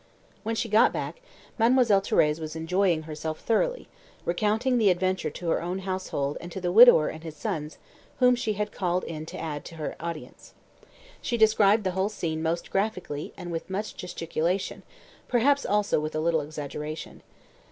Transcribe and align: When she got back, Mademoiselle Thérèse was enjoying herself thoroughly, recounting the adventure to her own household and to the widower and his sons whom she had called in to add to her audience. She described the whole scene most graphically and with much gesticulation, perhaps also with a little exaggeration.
When 0.41 0.55
she 0.55 0.67
got 0.67 0.91
back, 0.91 1.21
Mademoiselle 1.59 2.01
Thérèse 2.01 2.39
was 2.39 2.55
enjoying 2.55 3.03
herself 3.03 3.39
thoroughly, 3.39 3.87
recounting 4.25 4.79
the 4.79 4.89
adventure 4.89 5.29
to 5.29 5.49
her 5.49 5.61
own 5.61 5.77
household 5.77 6.39
and 6.41 6.51
to 6.51 6.59
the 6.59 6.71
widower 6.71 7.09
and 7.09 7.23
his 7.23 7.35
sons 7.35 7.77
whom 8.17 8.33
she 8.35 8.53
had 8.53 8.71
called 8.71 9.03
in 9.03 9.27
to 9.27 9.37
add 9.37 9.63
to 9.65 9.75
her 9.75 9.95
audience. 9.99 10.55
She 11.21 11.37
described 11.37 11.83
the 11.83 11.91
whole 11.91 12.09
scene 12.09 12.41
most 12.41 12.71
graphically 12.71 13.31
and 13.37 13.51
with 13.51 13.69
much 13.69 13.95
gesticulation, 13.95 14.81
perhaps 15.27 15.67
also 15.67 15.99
with 15.99 16.15
a 16.15 16.19
little 16.19 16.41
exaggeration. 16.41 17.21